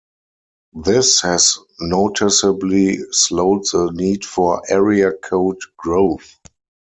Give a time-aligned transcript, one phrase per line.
[0.73, 6.39] This has noticeably slowed the need for area code growth.